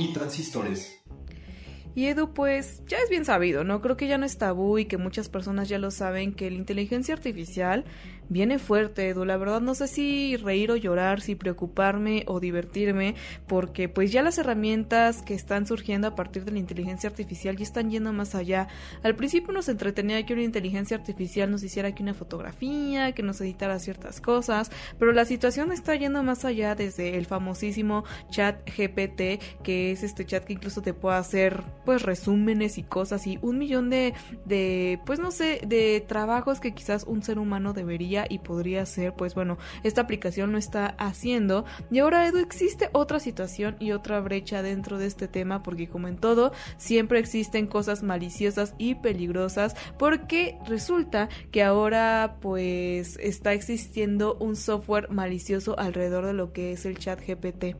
y 0.00 0.12
transistores. 0.12 1.00
Y 1.94 2.06
Edu, 2.06 2.32
pues 2.32 2.82
ya 2.86 2.98
es 2.98 3.10
bien 3.10 3.24
sabido, 3.24 3.64
¿no? 3.64 3.80
Creo 3.82 3.96
que 3.96 4.06
ya 4.06 4.16
no 4.16 4.24
es 4.24 4.38
tabú 4.38 4.78
y 4.78 4.84
que 4.84 4.96
muchas 4.96 5.28
personas 5.28 5.68
ya 5.68 5.78
lo 5.78 5.90
saben 5.90 6.32
que 6.32 6.50
la 6.50 6.56
inteligencia 6.56 7.14
artificial 7.14 7.84
viene 8.30 8.58
fuerte, 8.58 9.08
Edu. 9.08 9.26
La 9.26 9.36
verdad 9.36 9.60
no 9.60 9.74
sé 9.74 9.88
si 9.88 10.36
reír 10.36 10.70
o 10.70 10.76
llorar, 10.76 11.20
si 11.20 11.34
preocuparme 11.34 12.24
o 12.26 12.40
divertirme, 12.40 13.16
porque 13.46 13.90
pues 13.90 14.10
ya 14.10 14.22
las 14.22 14.38
herramientas 14.38 15.20
que 15.22 15.34
están 15.34 15.66
surgiendo 15.66 16.08
a 16.08 16.14
partir 16.14 16.44
de 16.44 16.52
la 16.52 16.58
inteligencia 16.58 17.10
artificial 17.10 17.56
ya 17.56 17.64
están 17.64 17.90
yendo 17.90 18.12
más 18.12 18.34
allá. 18.34 18.68
Al 19.02 19.16
principio 19.16 19.52
nos 19.52 19.68
entretenía 19.68 20.24
que 20.24 20.32
una 20.32 20.42
inteligencia 20.42 20.96
artificial 20.96 21.50
nos 21.50 21.62
hiciera 21.62 21.88
aquí 21.88 22.02
una 22.02 22.14
fotografía, 22.14 23.12
que 23.12 23.22
nos 23.22 23.40
editara 23.40 23.78
ciertas 23.78 24.20
cosas, 24.20 24.70
pero 24.98 25.12
la 25.12 25.24
situación 25.24 25.72
está 25.72 25.94
yendo 25.96 26.22
más 26.22 26.44
allá 26.44 26.74
desde 26.74 27.18
el 27.18 27.26
famosísimo 27.26 28.04
chat 28.30 28.60
GPT, 28.64 29.42
que 29.62 29.90
es 29.90 30.02
este 30.04 30.24
chat 30.24 30.44
que 30.44 30.52
incluso 30.52 30.82
te 30.82 30.94
puede 30.94 31.16
hacer 31.16 31.62
pues 31.84 32.02
resúmenes 32.02 32.78
y 32.78 32.84
cosas 32.84 33.26
y 33.26 33.38
un 33.42 33.58
millón 33.58 33.90
de, 33.90 34.14
de 34.44 35.00
pues 35.04 35.18
no 35.18 35.32
sé, 35.32 35.60
de 35.66 36.04
trabajos 36.06 36.60
que 36.60 36.72
quizás 36.72 37.04
un 37.04 37.22
ser 37.22 37.38
humano 37.38 37.72
debería 37.72 38.19
y 38.28 38.38
podría 38.38 38.82
hacer, 38.82 39.14
pues 39.14 39.34
bueno, 39.34 39.58
esta 39.82 40.00
aplicación 40.02 40.52
lo 40.52 40.58
está 40.58 40.86
haciendo. 40.98 41.64
Y 41.90 41.98
ahora, 42.00 42.26
Edu, 42.26 42.38
existe 42.38 42.90
otra 42.92 43.20
situación 43.20 43.76
y 43.78 43.92
otra 43.92 44.20
brecha 44.20 44.62
dentro 44.62 44.98
de 44.98 45.06
este 45.06 45.28
tema, 45.28 45.62
porque 45.62 45.88
como 45.88 46.08
en 46.08 46.16
todo, 46.16 46.52
siempre 46.76 47.18
existen 47.18 47.66
cosas 47.66 48.02
maliciosas 48.02 48.74
y 48.78 48.96
peligrosas, 48.96 49.76
porque 49.98 50.58
resulta 50.66 51.28
que 51.50 51.62
ahora 51.62 52.36
pues 52.40 53.16
está 53.18 53.52
existiendo 53.52 54.36
un 54.36 54.56
software 54.56 55.10
malicioso 55.10 55.78
alrededor 55.78 56.26
de 56.26 56.34
lo 56.34 56.52
que 56.52 56.72
es 56.72 56.84
el 56.86 56.98
chat 56.98 57.20
GPT. 57.20 57.76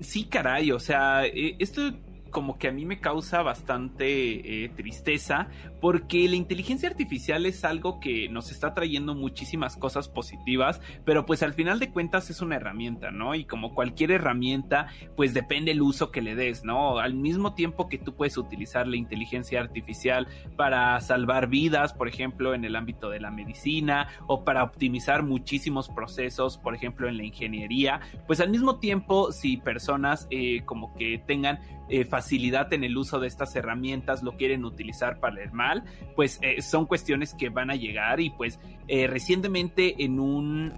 Sí, 0.00 0.24
caray, 0.24 0.72
o 0.72 0.80
sea, 0.80 1.26
eh, 1.26 1.56
esto 1.58 1.92
como 2.32 2.58
que 2.58 2.66
a 2.66 2.72
mí 2.72 2.84
me 2.84 2.98
causa 2.98 3.42
bastante 3.42 4.64
eh, 4.64 4.68
tristeza 4.70 5.48
porque 5.80 6.28
la 6.28 6.36
inteligencia 6.36 6.88
artificial 6.88 7.46
es 7.46 7.64
algo 7.64 8.00
que 8.00 8.28
nos 8.28 8.50
está 8.50 8.74
trayendo 8.74 9.14
muchísimas 9.14 9.76
cosas 9.76 10.08
positivas, 10.08 10.80
pero 11.04 11.26
pues 11.26 11.42
al 11.42 11.52
final 11.52 11.78
de 11.78 11.90
cuentas 11.90 12.30
es 12.30 12.40
una 12.40 12.56
herramienta, 12.56 13.10
¿no? 13.10 13.34
Y 13.34 13.44
como 13.44 13.74
cualquier 13.74 14.10
herramienta, 14.12 14.88
pues 15.16 15.34
depende 15.34 15.72
el 15.72 15.82
uso 15.82 16.10
que 16.10 16.22
le 16.22 16.34
des, 16.34 16.64
¿no? 16.64 16.98
Al 16.98 17.14
mismo 17.14 17.54
tiempo 17.54 17.88
que 17.88 17.98
tú 17.98 18.14
puedes 18.14 18.36
utilizar 18.36 18.86
la 18.86 18.96
inteligencia 18.96 19.60
artificial 19.60 20.26
para 20.56 20.98
salvar 21.00 21.48
vidas, 21.48 21.92
por 21.92 22.08
ejemplo, 22.08 22.54
en 22.54 22.64
el 22.64 22.76
ámbito 22.76 23.10
de 23.10 23.20
la 23.20 23.30
medicina 23.30 24.08
o 24.26 24.44
para 24.44 24.64
optimizar 24.64 25.22
muchísimos 25.22 25.88
procesos, 25.88 26.58
por 26.58 26.74
ejemplo, 26.74 27.08
en 27.08 27.18
la 27.18 27.24
ingeniería, 27.24 28.00
pues 28.26 28.40
al 28.40 28.48
mismo 28.50 28.78
tiempo 28.78 29.32
si 29.32 29.58
personas 29.58 30.26
eh, 30.30 30.62
como 30.64 30.94
que 30.94 31.22
tengan 31.26 31.58
eh, 31.88 32.06
facilidad 32.22 32.72
en 32.72 32.84
el 32.84 32.96
uso 32.96 33.18
de 33.18 33.26
estas 33.26 33.54
herramientas, 33.56 34.22
lo 34.22 34.36
quieren 34.36 34.64
utilizar 34.64 35.18
para 35.18 35.42
el 35.42 35.52
mal, 35.52 35.82
pues 36.14 36.38
eh, 36.42 36.62
son 36.62 36.86
cuestiones 36.86 37.34
que 37.34 37.48
van 37.48 37.70
a 37.70 37.74
llegar 37.74 38.20
y 38.20 38.30
pues 38.30 38.60
eh, 38.86 39.08
recientemente 39.08 40.04
en 40.04 40.20
un 40.20 40.72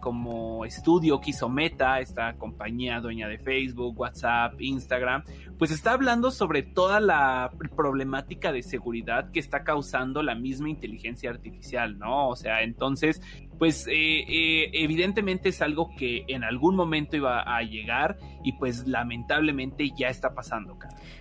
como 0.00 0.64
estudio 0.64 1.20
que 1.20 1.30
hizo 1.30 1.48
Meta, 1.48 2.00
esta 2.00 2.34
compañía 2.34 3.00
dueña 3.00 3.28
de 3.28 3.38
Facebook, 3.38 3.98
WhatsApp, 3.98 4.60
Instagram, 4.60 5.22
pues 5.58 5.70
está 5.70 5.92
hablando 5.92 6.30
sobre 6.30 6.62
toda 6.62 7.00
la 7.00 7.50
problemática 7.76 8.52
de 8.52 8.62
seguridad 8.62 9.30
que 9.30 9.40
está 9.40 9.64
causando 9.64 10.22
la 10.22 10.34
misma 10.34 10.70
inteligencia 10.70 11.30
artificial, 11.30 11.98
¿no? 11.98 12.28
O 12.28 12.36
sea, 12.36 12.62
entonces, 12.62 13.20
pues 13.58 13.86
evidentemente 13.88 15.48
es 15.48 15.62
algo 15.62 15.90
que 15.96 16.24
en 16.28 16.44
algún 16.44 16.76
momento 16.76 17.16
iba 17.16 17.40
a 17.40 17.62
llegar 17.62 18.16
y 18.42 18.52
pues 18.52 18.86
lamentablemente 18.86 19.90
ya 19.96 20.08
está 20.08 20.34
pasando 20.34 20.78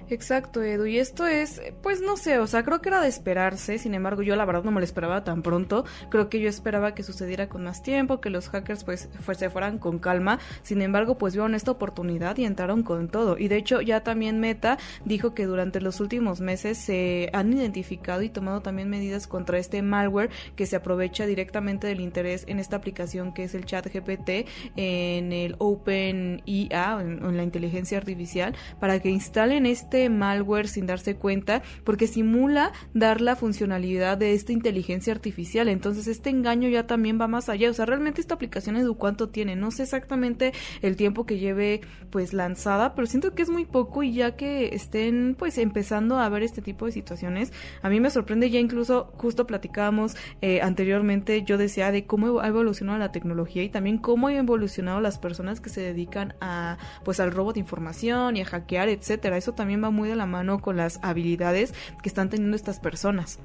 Exacto, 0.10 0.64
Edu. 0.64 0.86
Y 0.86 1.00
esto 1.00 1.28
es, 1.28 1.62
pues 1.82 2.02
no 2.02 2.16
sé, 2.16 2.40
o 2.40 2.48
sea, 2.48 2.64
creo 2.64 2.82
que 2.82 2.90
era 2.90 3.02
de 3.02 3.10
esperarse. 3.10 3.78
Sin 3.78 3.94
embargo, 3.94 4.22
yo 4.22 4.36
la 4.36 4.46
verdad 4.46 4.64
no 4.64 4.72
me 4.72 4.80
lo 4.80 4.86
esperaba 4.86 5.24
tan 5.24 5.42
pronto. 5.42 5.84
Creo 6.10 6.30
que 6.30 6.40
yo 6.40 6.48
esperaba 6.48 6.94
que 6.94 7.04
sucediera 7.04 7.50
con 7.50 7.64
más 7.64 7.84
tiempo, 7.84 8.22
que 8.22 8.30
los 8.30 8.50
hackers 8.50 8.84
pues 8.84 9.10
se 9.38 9.50
fueran 9.50 9.80
con 9.80 10.00
calma. 10.00 10.40
Sin 10.64 10.82
embargo, 10.82 11.18
pues 11.18 11.34
vieron 11.34 11.56
esta 11.56 11.72
oportunidad 11.72 12.38
y 12.38 12.46
entraron 12.46 12.84
con 12.84 13.10
todo. 13.10 13.38
Y 13.38 13.48
de 13.50 13.58
hecho, 13.58 13.82
ya 13.82 14.02
también 14.02 14.40
Meta 14.40 14.78
dijo 15.04 15.34
que 15.34 15.46
durante 15.46 15.82
los 15.82 16.00
últimos 16.00 16.40
meses 16.40 16.78
se 16.78 17.30
han 17.34 17.52
identificado 17.52 18.22
y 18.22 18.30
tomado 18.30 18.62
también 18.62 18.90
medidas 18.90 19.28
contra 19.28 19.58
este 19.58 19.82
malware 19.82 20.30
que 20.56 20.66
se 20.66 20.78
aprovecha 20.78 21.26
directamente 21.26 21.88
del 21.88 22.00
interés 22.00 22.27
en 22.28 22.60
esta 22.60 22.76
aplicación 22.76 23.34
que 23.34 23.44
es 23.44 23.56
el 23.56 23.66
chat 23.66 23.88
GPT 23.88 24.48
en 24.76 25.32
el 25.32 25.56
Open 25.60 26.42
IA, 26.46 27.00
en, 27.02 27.26
en 27.26 27.38
la 27.38 27.44
inteligencia 27.44 27.98
artificial, 27.98 28.56
para 28.80 29.00
que 29.00 29.10
instalen 29.10 29.66
este 29.66 30.10
malware 30.10 30.68
sin 30.68 30.86
darse 30.86 31.16
cuenta 31.16 31.62
porque 31.84 32.08
simula 32.08 32.72
dar 32.94 33.22
la 33.22 33.36
funcionalidad 33.36 34.18
de 34.18 34.34
esta 34.34 34.54
inteligencia 34.54 35.14
artificial. 35.14 35.68
Entonces 35.68 36.08
este 36.08 36.30
engaño 36.30 36.70
ya 36.70 36.88
también 36.88 37.20
va 37.20 37.28
más 37.28 37.50
allá. 37.50 37.70
O 37.70 37.74
sea, 37.74 37.86
realmente 37.86 38.22
esta 38.22 38.36
aplicación 38.36 38.78
Edu 38.78 38.98
cuánto 38.98 39.30
tiene. 39.30 39.56
No 39.56 39.72
sé 39.72 39.84
exactamente 39.84 40.54
el 40.82 40.96
tiempo 40.96 41.26
que 41.26 41.40
lleve 41.40 41.82
pues 42.10 42.34
lanzada, 42.34 42.96
pero 42.96 43.08
siento 43.08 43.34
que 43.34 43.44
es 43.44 43.50
muy 43.50 43.66
poco 43.66 44.04
y 44.04 44.14
ya 44.14 44.36
que 44.36 44.76
estén 44.76 45.36
pues 45.38 45.58
empezando 45.58 46.20
a 46.20 46.30
ver 46.30 46.44
este 46.44 46.62
tipo 46.62 46.86
de 46.86 46.92
situaciones, 46.92 47.52
a 47.82 47.90
mí 47.90 48.00
me 48.00 48.10
sorprende 48.10 48.50
ya 48.50 48.60
incluso 48.60 49.12
justo 49.18 49.46
platicábamos 49.46 50.16
eh, 50.42 50.62
anteriormente, 50.62 51.44
yo 51.44 51.58
decía 51.58 51.92
de 51.92 52.06
cómo 52.06 52.17
ha 52.42 52.48
evolucionado 52.48 52.98
la 52.98 53.12
tecnología 53.12 53.64
y 53.64 53.70
también 53.70 53.98
cómo 53.98 54.28
han 54.28 54.36
evolucionado 54.36 55.00
las 55.02 55.18
personas 55.18 55.62
que 55.62 55.70
se 55.70 55.82
dedican 55.82 56.36
a 56.42 56.78
pues 57.04 57.20
al 57.20 57.32
robo 57.32 57.54
de 57.54 57.60
información 57.60 58.38
y 58.38 58.42
a 58.42 58.46
hackear, 58.46 58.90
etc 58.90 59.08
etcétera. 59.08 59.38
Eso 59.38 59.54
también 59.54 59.84
va 59.84 59.90
muy 59.90 60.10
de 60.10 60.16
la 60.16 60.26
mano 60.26 60.60
con 60.60 60.76
las 60.76 61.00
habilidades 61.02 61.74
que 62.04 62.10
están 62.10 62.30
teniendo 62.30 62.56
estas 62.56 62.80
personas. 62.80 63.40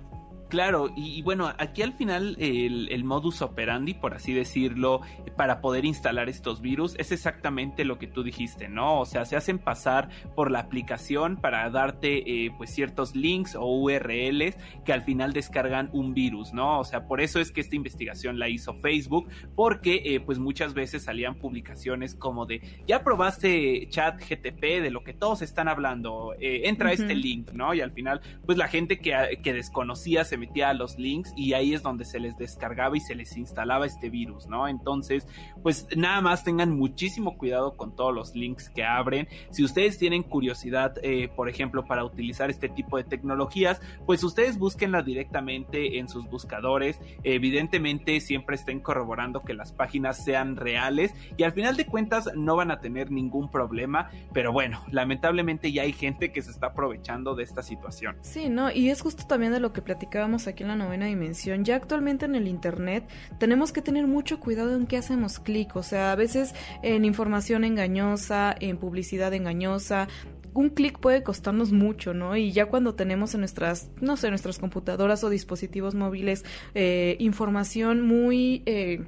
Claro, 0.52 0.92
y, 0.94 1.22
bueno, 1.22 1.50
aquí 1.56 1.80
al 1.80 1.94
final 1.94 2.36
el, 2.38 3.04
modus 3.04 3.40
operandi, 3.40 3.94
por 3.94 4.12
así 4.12 4.34
decirlo, 4.34 5.00
para 5.34 5.62
poder 5.62 5.86
instalar 5.86 6.28
estos 6.28 6.60
virus 6.60 6.94
es 6.98 7.10
exactamente 7.10 7.86
lo 7.86 7.98
que 7.98 8.06
tú 8.06 8.22
dijiste, 8.22 8.68
¿no? 8.68 9.00
O 9.00 9.06
sea, 9.06 9.24
se 9.24 9.34
hacen 9.34 9.58
pasar 9.58 10.10
por 10.36 10.50
la 10.50 10.58
aplicación 10.58 11.38
para 11.38 11.70
darte 11.70 12.44
eh, 12.44 12.50
pues 12.58 12.68
ciertos 12.68 13.16
links 13.16 13.54
o 13.54 13.64
URLs 13.64 14.58
que 14.84 14.92
al 14.92 15.00
final 15.00 15.32
descargan 15.32 15.88
un 15.94 16.12
virus, 16.12 16.52
¿no? 16.52 16.80
O 16.80 16.84
sea, 16.84 17.06
por 17.06 17.22
eso 17.22 17.40
es 17.40 17.50
que 17.50 17.62
esta 17.62 17.74
investigación 17.74 18.38
la 18.38 18.50
hizo 18.50 18.74
Facebook, 18.74 19.30
porque 19.56 20.02
eh, 20.04 20.20
pues 20.20 20.38
muchas 20.38 20.74
veces 20.74 21.04
salían 21.04 21.36
publicaciones 21.36 22.14
como 22.14 22.44
de, 22.44 22.60
ya 22.86 23.02
probaste 23.02 23.88
chat 23.88 24.20
GTP 24.20 24.82
de 24.82 24.90
lo 24.90 25.02
que 25.02 25.14
todos 25.14 25.40
están 25.40 25.68
hablando, 25.68 26.34
eh, 26.38 26.68
entra 26.68 26.92
este 26.92 27.14
link, 27.14 27.52
¿no? 27.52 27.72
Y 27.72 27.80
al 27.80 27.92
final, 27.92 28.20
pues 28.44 28.58
la 28.58 28.68
gente 28.68 28.98
que, 28.98 29.40
que 29.42 29.54
desconocía 29.54 30.26
se 30.26 30.41
metía 30.42 30.70
a 30.70 30.74
los 30.74 30.98
links 30.98 31.32
y 31.36 31.52
ahí 31.52 31.72
es 31.72 31.84
donde 31.84 32.04
se 32.04 32.18
les 32.18 32.36
descargaba 32.36 32.96
y 32.96 33.00
se 33.00 33.14
les 33.14 33.36
instalaba 33.36 33.86
este 33.86 34.10
virus, 34.10 34.48
¿no? 34.48 34.66
Entonces, 34.66 35.24
pues 35.62 35.86
nada 35.96 36.20
más 36.20 36.42
tengan 36.42 36.76
muchísimo 36.76 37.38
cuidado 37.38 37.76
con 37.76 37.94
todos 37.94 38.12
los 38.12 38.34
links 38.34 38.68
que 38.68 38.82
abren. 38.82 39.28
Si 39.50 39.62
ustedes 39.62 39.98
tienen 39.98 40.24
curiosidad, 40.24 40.94
eh, 41.04 41.28
por 41.36 41.48
ejemplo, 41.48 41.84
para 41.84 42.04
utilizar 42.04 42.50
este 42.50 42.68
tipo 42.68 42.96
de 42.96 43.04
tecnologías, 43.04 43.80
pues 44.04 44.24
ustedes 44.24 44.58
búsquenla 44.58 45.02
directamente 45.02 45.98
en 45.98 46.08
sus 46.08 46.28
buscadores. 46.28 46.98
Evidentemente, 47.22 48.18
siempre 48.18 48.56
estén 48.56 48.80
corroborando 48.80 49.42
que 49.42 49.54
las 49.54 49.70
páginas 49.70 50.24
sean 50.24 50.56
reales 50.56 51.14
y 51.36 51.44
al 51.44 51.52
final 51.52 51.76
de 51.76 51.86
cuentas 51.86 52.30
no 52.34 52.56
van 52.56 52.72
a 52.72 52.80
tener 52.80 53.12
ningún 53.12 53.48
problema, 53.48 54.10
pero 54.32 54.50
bueno, 54.50 54.82
lamentablemente 54.90 55.70
ya 55.70 55.82
hay 55.82 55.92
gente 55.92 56.32
que 56.32 56.42
se 56.42 56.50
está 56.50 56.68
aprovechando 56.68 57.36
de 57.36 57.44
esta 57.44 57.62
situación. 57.62 58.16
Sí, 58.22 58.48
¿no? 58.48 58.72
Y 58.72 58.90
es 58.90 59.02
justo 59.02 59.24
también 59.28 59.52
de 59.52 59.60
lo 59.60 59.72
que 59.72 59.82
platicábamos 59.82 60.31
aquí 60.32 60.62
en 60.62 60.68
la 60.68 60.76
novena 60.76 61.06
dimensión. 61.06 61.64
Ya 61.64 61.76
actualmente 61.76 62.24
en 62.24 62.34
el 62.34 62.48
Internet 62.48 63.04
tenemos 63.38 63.72
que 63.72 63.82
tener 63.82 64.06
mucho 64.06 64.40
cuidado 64.40 64.74
en 64.76 64.86
qué 64.86 64.96
hacemos 64.96 65.38
clic, 65.38 65.76
o 65.76 65.82
sea, 65.82 66.12
a 66.12 66.16
veces 66.16 66.54
en 66.82 67.04
información 67.04 67.64
engañosa, 67.64 68.54
en 68.58 68.78
publicidad 68.78 69.34
engañosa, 69.34 70.08
un 70.54 70.70
clic 70.70 70.98
puede 70.98 71.22
costarnos 71.22 71.72
mucho, 71.72 72.14
¿no? 72.14 72.36
Y 72.36 72.52
ya 72.52 72.66
cuando 72.66 72.94
tenemos 72.94 73.34
en 73.34 73.40
nuestras, 73.40 73.90
no 74.00 74.16
sé, 74.16 74.28
nuestras 74.28 74.58
computadoras 74.58 75.24
o 75.24 75.30
dispositivos 75.30 75.94
móviles 75.94 76.44
eh, 76.74 77.16
información 77.18 78.02
muy... 78.02 78.62
Eh, 78.66 79.04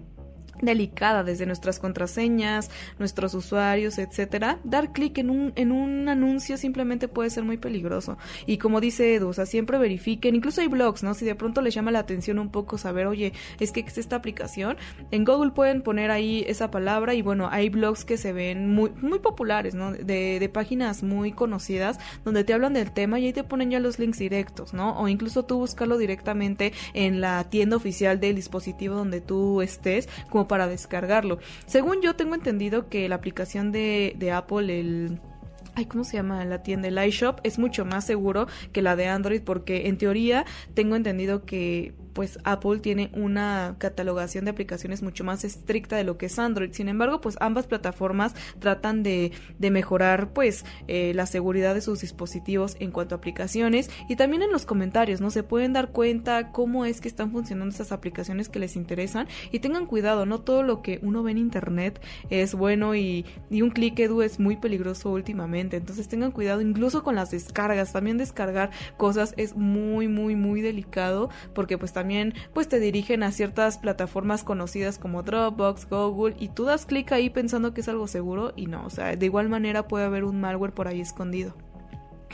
delicada 0.65 1.25
desde 1.25 1.47
nuestras 1.47 1.79
contraseñas, 1.79 2.71
nuestros 2.99 3.35
usuarios, 3.35 3.99
etcétera, 3.99 4.59
dar 4.65 4.93
clic 4.93 5.19
en 5.19 5.31
un, 5.31 5.53
en 5.57 5.73
un 5.73 6.09
anuncio 6.09 6.57
simplemente 6.57 7.09
puede 7.09 7.31
ser 7.31 7.45
muy 7.45 7.57
peligroso. 7.57 8.17
Y 8.47 8.59
como 8.59 8.81
dice 8.81 9.15
Edu, 9.15 9.29
o 9.29 9.33
sea, 9.33 9.47
siempre 9.47 9.79
verifiquen, 9.79 10.35
incluso 10.35 10.61
hay 10.61 10.69
blogs, 10.69 11.03
¿no? 11.03 11.15
Si 11.15 11.25
de 11.25 11.35
pronto 11.35 11.61
les 11.61 11.75
llama 11.75 11.91
la 11.91 12.01
atención 12.01 12.39
un 12.39 12.51
poco 12.51 12.79
saber, 12.79 13.07
oye, 13.07 13.33
es 13.61 13.73
que 13.73 13.81
es 13.81 13.99
esta 13.99 14.17
aplicación, 14.17 14.77
en 15.11 15.25
Google 15.25 15.53
pueden 15.53 15.83
poner 15.83 16.11
ahí 16.11 16.45
esa 16.47 16.71
palabra 16.71 17.15
y 17.15 17.23
bueno, 17.23 17.49
hay 17.51 17.69
blogs 17.69 18.05
que 18.05 18.17
se 18.17 18.33
ven 18.33 18.71
muy, 18.71 18.91
muy 19.01 19.19
populares, 19.19 19.75
¿no? 19.75 19.93
De, 19.93 20.39
de 20.39 20.49
páginas 20.49 21.03
muy 21.03 21.33
conocidas 21.33 21.99
donde 22.25 22.45
te 22.45 22.53
hablan 22.53 22.75
del 22.75 22.93
tema 22.93 23.19
y 23.19 23.27
ahí 23.27 23.33
te 23.33 23.45
ponen 23.45 23.71
ya 23.71 23.81
los 23.81 23.99
links 23.99 24.19
directos, 24.19 24.75
¿no? 24.75 24.99
O 24.99 25.09
incluso 25.09 25.45
tú 25.45 25.59
buscarlo 25.59 25.99
directamente 25.99 26.73
en 26.95 27.21
la 27.21 27.45
tienda 27.45 27.77
oficial 27.77 28.21
del 28.21 28.37
dispositivo 28.37 28.95
donde 28.95 29.21
tú 29.21 29.63
estés, 29.63 30.09
como 30.31 30.49
para 30.49 30.54
descargarlo. 30.69 31.39
Según 31.67 32.01
yo 32.03 32.17
tengo 32.17 32.35
entendido 32.35 32.89
que 32.89 33.09
la 33.09 33.17
aplicación 33.17 33.73
de, 33.73 34.15
de 34.19 34.33
Apple, 34.33 34.81
el 34.81 35.21
Ay, 35.77 35.87
¿cómo 35.87 36.05
se 36.05 36.17
llama 36.17 36.45
la 36.45 36.63
tienda? 36.63 36.87
El 36.87 37.05
iShop 37.05 37.41
es 37.43 37.59
mucho 37.59 37.85
más 37.85 38.07
seguro 38.07 38.47
que 38.73 38.81
la 38.81 38.95
de 38.95 39.09
Android 39.09 39.43
porque 39.43 39.89
en 39.89 39.99
teoría 39.99 40.45
tengo 40.75 40.95
entendido 40.95 41.45
que 41.45 41.95
pues 42.15 42.39
Apple 42.45 42.79
tiene 42.79 43.11
una 43.13 43.75
catalogación 43.79 44.45
de 44.45 44.53
aplicaciones 44.53 45.03
mucho 45.03 45.25
más 45.25 45.45
estricta 45.45 45.97
de 45.97 46.05
lo 46.05 46.17
que 46.17 46.27
es 46.27 46.39
Android. 46.39 46.73
Sin 46.73 46.89
embargo, 46.89 47.21
pues 47.21 47.37
ambas 47.41 47.67
plataformas 47.67 48.35
tratan 48.61 49.03
de, 49.03 49.33
de 49.59 49.71
mejorar 49.71 50.33
pues 50.33 50.65
eh, 50.89 51.13
la 51.15 51.27
seguridad 51.27 51.75
de 51.75 51.81
sus 51.81 52.01
dispositivos 52.01 52.77
en 52.79 52.93
cuanto 52.93 53.15
a 53.15 53.19
aplicaciones 53.19 53.91
y 54.09 54.17
también 54.17 54.43
en 54.43 54.53
los 54.53 54.65
comentarios, 54.65 55.21
¿no? 55.21 55.31
Se 55.31 55.43
pueden 55.43 55.73
dar 55.73 55.91
cuenta 55.91 56.53
cómo 56.53 56.85
es 56.85 57.01
que 57.01 57.09
están 57.09 57.33
funcionando 57.33 57.75
esas 57.75 57.93
aplicaciones 57.93 58.49
que 58.49 58.61
les 58.61 58.77
interesan 58.77 59.27
y 59.51 59.59
tengan 59.59 59.87
cuidado, 59.87 60.25
no 60.25 60.41
todo 60.41 60.63
lo 60.63 60.83
que 60.83 61.01
uno 61.03 61.23
ve 61.23 61.33
en 61.33 61.39
internet 61.39 62.01
es 62.31 62.55
bueno 62.55 62.95
y, 62.95 63.27
y 63.51 63.63
un 63.63 63.71
clic 63.71 63.99
edu 63.99 64.23
es 64.23 64.39
muy 64.39 64.57
peligroso 64.57 65.11
últimamente. 65.11 65.77
Entonces 65.77 66.09
tengan 66.09 66.31
cuidado 66.31 66.61
incluso 66.61 67.03
con 67.03 67.17
las 67.17 67.33
descargas. 67.33 67.93
También 67.93 68.19
descargar 68.19 68.71
cosas 68.97 69.35
es 69.37 69.57
muy, 69.57 70.07
muy, 70.07 70.37
muy 70.37 70.61
delicado 70.61 71.31
porque 71.55 71.77
pues 71.77 71.93
también 71.93 72.04
también 72.05 72.35
pues 72.53 72.69
te 72.69 72.81
dirigen 72.81 73.23
a 73.23 73.33
ciertas 73.33 73.79
plataformas 73.79 74.45
conocidas 74.45 74.99
como 74.99 75.23
Dropbox, 75.23 75.89
Google 75.89 76.37
y 76.39 76.49
tú 76.49 76.65
das 76.65 76.85
clic 76.85 77.11
ahí 77.13 77.31
pensando 77.31 77.73
que 77.73 77.81
es 77.81 77.89
algo 77.89 78.09
seguro 78.09 78.53
y 78.57 78.67
no, 78.67 78.85
o 78.85 78.91
sea, 78.91 79.17
de 79.17 79.25
igual 79.25 79.49
manera 79.49 79.89
puede 79.89 80.05
haber 80.05 80.25
un 80.25 80.39
malware 80.39 80.75
por 80.75 80.87
ahí 80.87 81.01
escondido. 81.01 81.55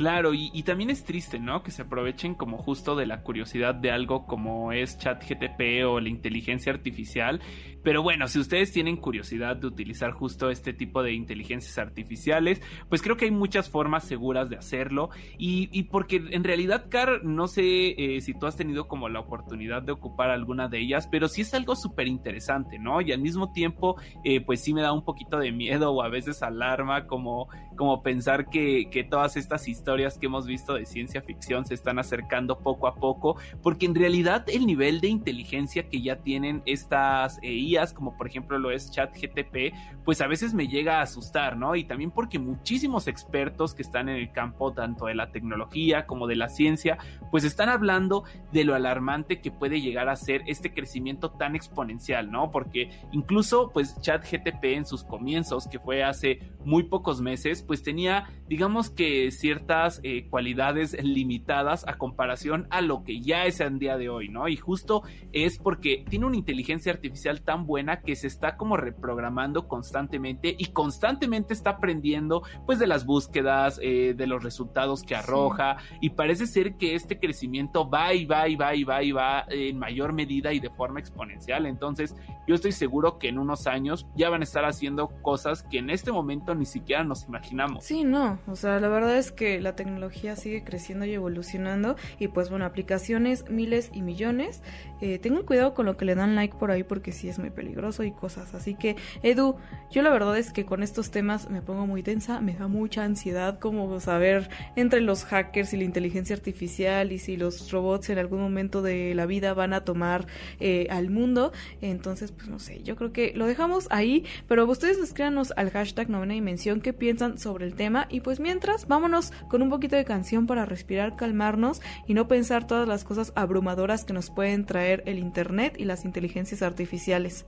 Claro, 0.00 0.32
y, 0.32 0.62
también 0.62 0.88
es 0.88 1.05
triste, 1.05 1.38
¿no? 1.38 1.62
Que 1.62 1.70
se 1.70 1.82
aprovechen 1.82 2.35
como 2.35 2.56
justo 2.56 2.97
de 2.97 3.05
la 3.05 3.23
curiosidad 3.23 3.75
de 3.75 3.91
algo 3.91 4.26
como 4.26 4.73
es 4.73 4.97
ChatGTP 4.97 5.85
o 5.87 6.00
la 6.00 6.08
inteligencia 6.08 6.73
artificial. 6.73 7.43
Pero 7.82 8.02
bueno, 8.02 8.26
si 8.26 8.38
ustedes 8.38 8.73
tienen 8.73 8.97
curiosidad 8.97 9.56
de 9.56 9.67
utilizar 9.67 10.12
justo 10.12 10.49
este 10.49 10.73
tipo 10.73 11.02
de 11.02 11.12
inteligencias 11.12 11.76
artificiales, 11.76 12.62
pues 12.88 13.02
creo 13.02 13.19
que 13.19 13.26
hay 13.26 13.31
muchas 13.31 13.69
formas 13.69 14.05
seguras 14.05 14.49
de 14.49 14.56
hacerlo. 14.56 15.11
Y, 15.37 15.82
porque 15.85 16.17
en 16.31 16.44
realidad, 16.44 16.87
Car, 16.88 17.23
no 17.23 17.47
sé 17.47 17.94
eh, 17.99 18.23
si 18.23 18.32
tú 18.32 18.47
has 18.47 18.56
tenido 18.56 18.88
como 18.88 19.11
la 19.11 19.20
oportunidad 19.20 19.82
de 19.82 19.93
ocupar 19.93 20.31
alguna 20.31 20.69
de 20.69 20.79
ellas, 20.79 21.08
pero 21.11 21.29
sí 21.29 21.43
es 21.43 21.52
algo 21.52 21.76
súper 21.76 22.06
interesante, 22.06 22.79
¿no? 22.79 23.02
Y 23.02 23.12
al 23.12 23.20
mismo 23.20 23.52
tiempo, 23.52 24.00
eh, 24.25 24.41
pues 24.41 24.62
sí 24.62 24.73
me 24.73 24.81
da 24.81 24.93
un 24.93 25.05
poquito 25.05 25.38
de 25.38 25.52
miedo 25.52 25.93
o 25.93 26.02
a 26.02 26.08
veces 26.08 26.43
alarma 26.43 27.06
como, 27.06 27.49
como 27.76 28.02
pensar 28.02 28.49
que, 28.49 28.88
que 28.91 29.05
todas 29.05 29.37
estas 29.37 29.69
historias 29.69 29.89
historias 29.90 30.19
que 30.19 30.26
hemos 30.26 30.46
visto 30.46 30.75
de 30.75 30.87
ciencia 30.87 31.20
ficción 31.20 31.66
se 31.66 31.75
están 31.75 31.98
acercando 31.98 32.60
poco 32.60 32.87
a 32.87 32.94
poco, 32.94 33.37
porque 33.60 33.87
en 33.87 33.96
realidad 33.96 34.44
el 34.46 34.64
nivel 34.64 35.00
de 35.00 35.08
inteligencia 35.08 35.88
que 35.88 36.00
ya 36.00 36.22
tienen 36.22 36.62
estas 36.64 37.40
eh, 37.42 37.52
IAs, 37.52 37.92
como 37.92 38.16
por 38.16 38.28
ejemplo 38.28 38.56
lo 38.56 38.70
es 38.70 38.92
ChatGTP, 38.92 39.75
pues 40.04 40.20
a 40.20 40.28
veces 40.28 40.54
me 40.54 40.69
llega 40.69 41.00
a 41.00 41.02
asustar, 41.02 41.56
¿no? 41.56 41.75
Y 41.75 41.82
también 41.82 42.12
porque 42.12 42.38
muchísimos 42.38 43.08
expertos 43.08 43.75
que 43.75 43.82
están 43.82 44.08
en 44.08 44.14
el 44.14 44.31
campo 44.31 44.72
tanto 44.72 45.06
de 45.06 45.16
la 45.16 45.32
tecnología 45.32 46.06
como 46.06 46.28
de 46.28 46.37
la 46.37 46.48
ciencia, 46.48 46.96
pues 47.32 47.42
están 47.42 47.69
hablando 47.69 48.22
de 48.52 48.62
lo 48.62 48.76
alarmante 48.76 49.40
que 49.40 49.50
puede 49.50 49.81
llegar 49.81 50.08
a 50.08 50.14
ser 50.14 50.44
este 50.46 50.72
crecimiento 50.72 51.32
tan 51.32 51.56
exponencial, 51.56 52.31
¿no? 52.31 52.52
Porque 52.52 52.90
incluso 53.10 53.70
pues 53.72 54.00
ChatGTP 54.00 54.64
en 54.66 54.87
sus 54.87 55.02
comienzos, 55.02 55.66
que 55.66 55.81
fue 55.81 56.04
hace 56.04 56.38
muy 56.64 56.84
pocos 56.84 57.20
meses, 57.20 57.64
pues 57.64 57.82
tenía 57.82 58.28
digamos 58.46 58.90
que 58.90 59.31
cierta 59.31 59.69
eh, 59.70 60.26
cualidades 60.28 60.96
limitadas 61.02 61.87
a 61.87 61.96
comparación 61.96 62.67
a 62.70 62.81
lo 62.81 63.05
que 63.05 63.20
ya 63.20 63.44
es 63.44 63.61
en 63.61 63.78
día 63.78 63.96
de 63.96 64.08
hoy, 64.08 64.28
¿no? 64.28 64.49
Y 64.49 64.56
justo 64.56 65.02
es 65.32 65.58
porque 65.58 66.05
tiene 66.08 66.26
una 66.26 66.37
inteligencia 66.37 66.93
artificial 66.93 67.43
tan 67.43 67.67
buena 67.67 68.00
que 68.00 68.17
se 68.17 68.26
está 68.26 68.56
como 68.56 68.76
reprogramando 68.76 69.69
constantemente 69.69 70.55
y 70.58 70.67
constantemente 70.67 71.55
está 71.55 71.70
aprendiendo 71.70 72.43
pues 72.67 72.78
de 72.78 72.87
las 72.87 73.06
búsquedas, 73.06 73.78
eh, 73.82 74.14
de 74.17 74.26
los 74.26 74.43
resultados 74.43 75.02
que 75.02 75.14
arroja 75.14 75.76
y 76.00 76.11
parece 76.11 76.46
ser 76.46 76.76
que 76.76 76.94
este 76.94 77.19
crecimiento 77.19 77.88
va 77.88 78.12
y 78.12 78.26
va 78.26 78.49
y 78.49 78.56
va 78.56 78.75
y 78.75 78.84
va 78.84 79.02
y 79.02 79.12
va 79.12 79.44
en 79.49 79.78
mayor 79.78 80.12
medida 80.12 80.52
y 80.52 80.58
de 80.58 80.70
forma 80.70 80.99
exponencial. 80.99 81.66
Entonces 81.66 82.16
yo 82.49 82.56
estoy 82.56 82.73
seguro 82.73 83.19
que 83.19 83.28
en 83.28 83.38
unos 83.38 83.66
años 83.66 84.06
ya 84.16 84.31
van 84.31 84.40
a 84.40 84.44
estar 84.44 84.64
haciendo 84.64 85.08
cosas 85.23 85.62
que 85.62 85.78
en 85.78 85.90
este 85.90 86.11
momento 86.11 86.55
ni 86.55 86.66
siquiera 86.66 87.05
nos 87.05 87.25
imaginamos. 87.26 87.84
Sí, 87.84 88.05
no, 88.05 88.38
o 88.46 88.56
sea, 88.56 88.81
la 88.81 88.88
verdad 88.88 89.16
es 89.16 89.31
que 89.32 89.59
la 89.60 89.76
tecnología 89.76 90.36
sigue 90.36 90.64
creciendo 90.64 91.04
y 91.04 91.14
evolucionando 91.14 91.96
y 92.18 92.28
pues 92.28 92.50
bueno, 92.50 92.64
aplicaciones 92.64 93.44
miles 93.50 93.90
y 93.92 94.02
millones. 94.02 94.62
Eh, 95.00 95.18
tengan 95.18 95.44
cuidado 95.44 95.74
con 95.74 95.86
lo 95.86 95.96
que 95.96 96.04
le 96.04 96.14
dan 96.14 96.34
like 96.34 96.56
por 96.58 96.70
ahí 96.70 96.84
porque 96.84 97.12
sí 97.12 97.28
es 97.28 97.38
muy 97.38 97.50
peligroso 97.50 98.04
y 98.04 98.12
cosas. 98.12 98.54
Así 98.54 98.74
que 98.74 98.96
Edu, 99.22 99.56
yo 99.90 100.02
la 100.02 100.10
verdad 100.10 100.36
es 100.38 100.52
que 100.52 100.64
con 100.64 100.82
estos 100.82 101.10
temas 101.10 101.48
me 101.50 101.62
pongo 101.62 101.86
muy 101.86 102.02
tensa, 102.02 102.40
me 102.40 102.54
da 102.54 102.68
mucha 102.68 103.04
ansiedad 103.04 103.58
como 103.58 104.00
saber 104.00 104.50
entre 104.76 105.00
los 105.00 105.24
hackers 105.24 105.72
y 105.72 105.76
la 105.78 105.84
inteligencia 105.84 106.36
artificial 106.36 107.12
y 107.12 107.18
si 107.18 107.37
los 107.37 107.70
robots 107.70 108.11
en 108.11 108.18
algún 108.18 108.40
momento 108.40 108.82
de 108.82 109.14
la 109.14 109.26
vida 109.26 109.54
van 109.54 109.73
a 109.73 109.85
tomar 109.85 110.26
eh, 110.61 110.87
al 110.90 111.11
mundo. 111.11 111.52
Entonces, 111.80 112.32
pues 112.32 112.49
no 112.49 112.58
sé, 112.58 112.82
yo 112.82 112.96
creo 112.96 113.12
que 113.12 113.32
lo 113.35 113.46
dejamos 113.46 113.87
ahí, 113.90 114.25
pero 114.49 114.66
ustedes 114.66 114.99
escríbanos 114.99 115.52
al 115.56 115.70
hashtag 115.70 116.08
novena 116.08 116.35
dimensión 116.35 116.80
qué 116.80 116.92
piensan 116.92 117.38
sobre 117.38 117.66
el 117.66 117.75
tema 117.75 118.06
y 118.11 118.20
pues 118.20 118.40
mientras 118.40 118.87
vámonos 118.87 119.32
con 119.50 119.62
un 119.62 119.69
poquito 119.69 119.97
de 119.97 120.04
canción 120.04 120.47
para 120.47 120.64
respirar, 120.64 121.16
calmarnos 121.16 121.83
y 122.07 122.14
no 122.14 122.28
pensar 122.28 122.66
todas 122.66 122.87
las 122.87 123.02
cosas 123.02 123.33
abrumadoras 123.35 124.04
que 124.04 124.12
nos 124.12 124.30
pueden 124.30 124.64
traer 124.64 125.02
el 125.07 125.19
Internet 125.19 125.75
y 125.76 125.85
las 125.85 126.04
inteligencias 126.04 126.62
artificiales. 126.62 127.45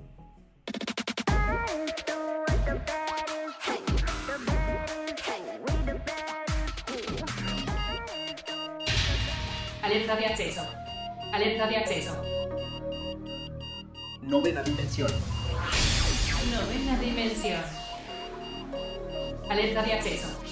Alerta 9.83 10.17
de 10.17 10.27
acceso. 10.27 10.63
Alerta 11.33 11.67
de 11.69 11.77
acceso. 11.77 12.23
Novena 14.23 14.63
dimensión. 14.65 15.11
Novena 16.51 16.99
dimensión. 16.99 17.63
Alerta 19.49 19.83
de 19.85 19.93
acceso. 19.93 20.52